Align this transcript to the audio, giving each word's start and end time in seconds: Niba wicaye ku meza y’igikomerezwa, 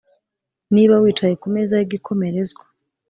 Niba 0.75 0.95
wicaye 1.03 1.35
ku 1.41 1.47
meza 1.55 1.73
y’igikomerezwa, 1.79 2.63